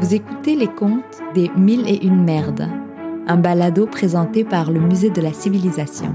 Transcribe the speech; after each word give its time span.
Vous 0.00 0.14
écoutez 0.14 0.54
les 0.54 0.68
contes 0.68 1.20
des 1.34 1.50
Mille 1.56 1.88
et 1.88 2.06
une 2.06 2.22
merdes, 2.22 2.68
un 3.26 3.36
balado 3.36 3.84
présenté 3.84 4.44
par 4.44 4.70
le 4.70 4.78
Musée 4.78 5.10
de 5.10 5.20
la 5.20 5.32
Civilisation. 5.32 6.14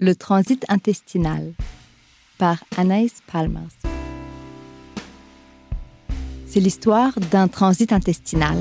Le 0.00 0.12
transit 0.16 0.64
intestinal 0.68 1.52
par 2.36 2.64
Anaïs 2.76 3.22
Palmers. 3.30 3.68
C'est 6.46 6.60
l'histoire 6.60 7.12
d'un 7.30 7.46
transit 7.46 7.92
intestinal. 7.92 8.56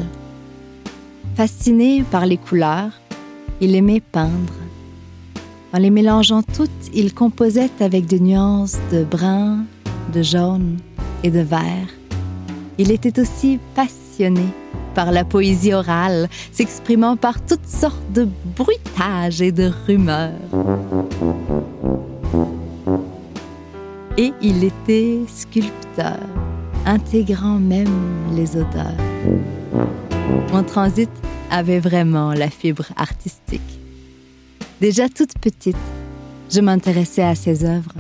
Fasciné 1.36 2.04
par 2.04 2.27
les 2.27 2.38
couleurs, 2.38 2.91
il 3.61 3.73
aimait 3.73 3.99
peindre 3.99 4.54
en 5.73 5.79
les 5.79 5.89
mélangeant 5.89 6.41
toutes, 6.41 6.70
il 6.93 7.13
composait 7.13 7.70
avec 7.79 8.05
des 8.05 8.20
nuances 8.20 8.77
de 8.91 9.03
brun, 9.03 9.66
de 10.13 10.21
jaune 10.21 10.77
et 11.23 11.31
de 11.31 11.41
vert. 11.41 11.90
Il 12.77 12.91
était 12.91 13.20
aussi 13.20 13.59
passionné 13.76 14.45
par 14.93 15.12
la 15.12 15.23
poésie 15.23 15.73
orale, 15.73 16.27
s'exprimant 16.52 17.17
par 17.17 17.43
toutes 17.45 17.67
sortes 17.67 18.12
de 18.13 18.27
bruitages 18.55 19.41
et 19.41 19.52
de 19.52 19.71
rumeurs. 19.85 20.31
Et 24.18 24.34
il 24.41 24.63
était 24.63 25.20
sculpteur, 25.27 26.18
intégrant 26.85 27.59
même 27.59 28.34
les 28.35 28.55
odeurs. 28.55 28.98
Mon 30.52 30.63
transit 30.63 31.09
avait 31.52 31.79
vraiment 31.79 32.34
la 32.34 32.49
fibre 32.49 32.85
artistique. 32.95 33.77
Déjà 34.80 35.09
toute 35.09 35.38
petite, 35.40 35.76
je 36.52 36.62
m'intéressais 36.62 37.23
à 37.23 37.34
ses 37.34 37.66
œuvres. 37.66 37.94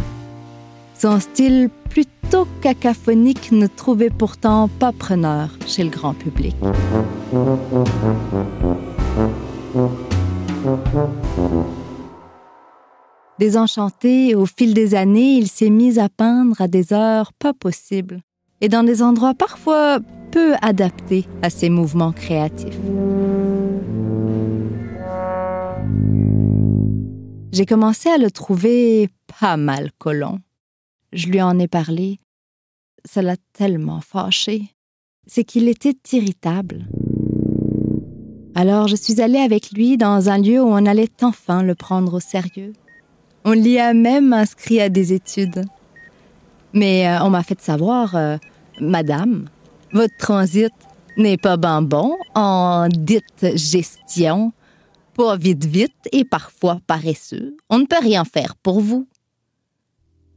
Son 0.93 1.19
style 1.19 1.69
plutôt 1.89 2.47
cacophonique 2.61 3.51
ne 3.51 3.65
trouvait 3.65 4.11
pourtant 4.11 4.67
pas 4.67 4.91
preneur 4.91 5.49
chez 5.65 5.83
le 5.83 5.89
grand 5.89 6.13
public. 6.13 6.55
Désenchanté, 13.39 14.35
au 14.35 14.45
fil 14.45 14.73
des 14.75 14.93
années, 14.93 15.33
il 15.33 15.47
s'est 15.47 15.69
mis 15.69 15.97
à 15.99 16.09
peindre 16.09 16.61
à 16.61 16.67
des 16.67 16.93
heures 16.93 17.33
pas 17.33 17.53
possibles 17.53 18.21
et 18.61 18.69
dans 18.69 18.83
des 18.83 19.01
endroits 19.01 19.33
parfois 19.33 19.99
peu 20.31 20.53
adaptés 20.61 21.25
à 21.41 21.49
ses 21.49 21.69
mouvements 21.69 22.11
créatifs. 22.11 22.77
J'ai 27.57 27.65
commencé 27.65 28.07
à 28.07 28.19
le 28.19 28.29
trouver 28.29 29.09
pas 29.39 29.57
mal 29.57 29.89
collant. 29.97 30.37
Je 31.11 31.25
lui 31.25 31.41
en 31.41 31.57
ai 31.57 31.67
parlé. 31.67 32.19
Ça 33.03 33.23
l'a 33.23 33.35
tellement 33.51 33.99
fâché. 33.99 34.75
C'est 35.25 35.43
qu'il 35.43 35.67
était 35.67 35.97
irritable. 36.11 36.85
Alors 38.53 38.87
je 38.87 38.95
suis 38.95 39.21
allée 39.21 39.39
avec 39.39 39.71
lui 39.71 39.97
dans 39.97 40.29
un 40.29 40.37
lieu 40.37 40.61
où 40.61 40.67
on 40.67 40.85
allait 40.85 41.09
enfin 41.23 41.63
le 41.63 41.73
prendre 41.73 42.13
au 42.13 42.19
sérieux. 42.19 42.73
On 43.43 43.53
l'y 43.53 43.79
a 43.79 43.95
même 43.95 44.33
inscrit 44.33 44.79
à 44.79 44.89
des 44.89 45.13
études. 45.13 45.65
Mais 46.73 47.07
euh, 47.07 47.23
on 47.23 47.31
m'a 47.31 47.41
fait 47.41 47.59
savoir, 47.59 48.15
euh, 48.15 48.37
Madame, 48.79 49.49
votre 49.93 50.15
transit 50.19 50.73
n'est 51.17 51.37
pas 51.37 51.57
ben 51.57 51.81
bon 51.81 52.15
en 52.35 52.87
dite 52.87 53.47
gestion 53.55 54.53
pas 55.17 55.35
vite 55.35 55.65
vite 55.65 56.07
et 56.11 56.23
parfois 56.23 56.79
paresseux. 56.85 57.57
On 57.69 57.79
ne 57.79 57.85
peut 57.85 57.99
rien 57.99 58.23
faire 58.23 58.55
pour 58.55 58.79
vous. 58.79 59.07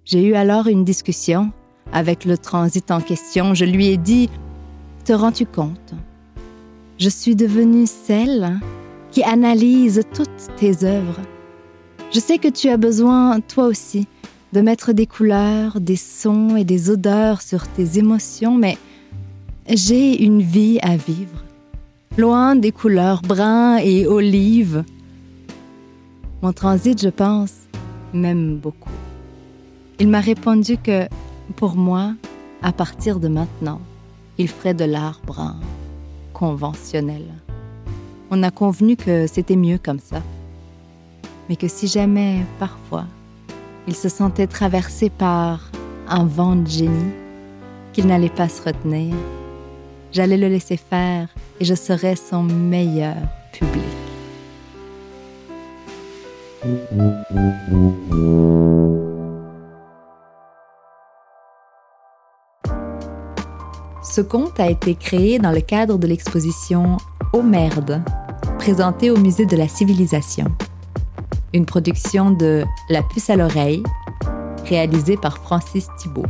J'ai 0.07 0.25
eu 0.25 0.35
alors 0.35 0.69
une 0.69 0.85
discussion 0.85 1.53
avec 1.93 2.25
le 2.25 2.39
transit 2.39 2.91
en 2.91 3.03
question. 3.03 3.53
Je 3.55 3.67
lui 3.67 3.89
ai 3.89 3.99
dit 3.99 4.31
Te 5.05 5.13
rends-tu 5.13 5.45
compte? 5.45 5.93
Je 6.99 7.11
suis 7.11 7.37
devenue 7.37 7.87
celle 7.87 8.59
qui 9.11 9.23
analyse 9.23 10.03
toutes 10.15 10.57
tes 10.57 10.85
œuvres. 10.85 11.21
Je 12.11 12.19
sais 12.19 12.39
que 12.39 12.49
tu 12.49 12.71
as 12.71 12.79
besoin, 12.79 13.41
toi 13.41 13.67
aussi, 13.67 14.09
de 14.55 14.63
mettre 14.63 14.93
des 14.93 15.07
couleurs, 15.07 15.79
des 15.79 15.97
sons 15.97 16.57
et 16.57 16.65
des 16.65 16.91
odeurs 16.91 17.43
sur 17.43 17.69
tes 17.69 17.99
émotions, 17.99 18.57
mais 18.57 18.79
j'ai 19.69 20.25
une 20.25 20.43
vie 20.43 20.79
à 20.81 20.97
vivre 20.97 21.45
loin 22.21 22.55
des 22.55 22.71
couleurs 22.71 23.23
brun 23.23 23.79
et 23.79 24.07
olive. 24.07 24.85
Mon 26.43 26.53
transit, 26.53 27.01
je 27.01 27.09
pense, 27.09 27.55
m'aime 28.13 28.59
beaucoup. 28.59 28.91
Il 29.99 30.09
m'a 30.09 30.21
répondu 30.21 30.77
que, 30.77 31.09
pour 31.57 31.77
moi, 31.77 32.13
à 32.63 32.73
partir 32.73 33.21
de 33.21 33.29
maintenant, 33.29 33.81
il 34.37 34.49
ferait 34.49 34.75
de 34.75 34.85
l'art 34.85 35.21
brun, 35.27 35.57
conventionnel. 36.35 37.25
On 38.31 38.43
a 38.43 38.51
convenu 38.51 38.97
que 38.97 39.27
c'était 39.27 39.57
mieux 39.57 39.79
comme 39.83 39.99
ça, 39.99 40.23
mais 41.49 41.57
que 41.57 41.69
si 41.69 41.87
jamais, 41.87 42.45
parfois, 42.59 43.07
il 43.89 43.95
se 43.95 44.11
sentait 44.11 44.47
traversé 44.47 45.09
par 45.09 45.71
un 46.07 46.25
vent 46.27 46.57
de 46.57 46.69
génie, 46.69 47.13
qu'il 47.95 48.07
n'allait 48.07 48.29
pas 48.29 48.49
se 48.51 48.63
retenir, 48.63 49.15
J'allais 50.13 50.37
le 50.37 50.49
laisser 50.49 50.77
faire 50.77 51.29
et 51.61 51.65
je 51.65 51.75
serais 51.75 52.17
son 52.17 52.43
meilleur 52.43 53.15
public. 53.53 53.83
Ce 64.03 64.21
conte 64.21 64.59
a 64.59 64.69
été 64.69 64.97
créé 64.97 65.39
dans 65.39 65.53
le 65.53 65.61
cadre 65.61 65.97
de 65.97 66.09
l'exposition 66.09 66.97
Oh 67.33 67.43
merde, 67.43 68.03
présentée 68.59 69.13
au 69.13 69.17
Musée 69.17 69.47
de 69.47 69.57
la 69.57 69.69
Civilisation. 69.69 70.47
Une 71.55 71.67
production 71.67 72.33
de 72.33 72.65
La 72.89 73.05
puce 73.05 73.31
à 73.31 73.37
l'oreille, 73.37 73.85
réalisée 74.65 75.17
par 75.17 75.39
Francis 75.39 75.87
Thibault 75.99 76.27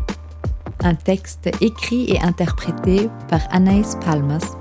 un 0.82 0.94
texte 0.94 1.50
écrit 1.60 2.10
et 2.10 2.20
interprété 2.20 3.08
par 3.28 3.40
Anaïs 3.50 3.96
Palmas 4.04 4.59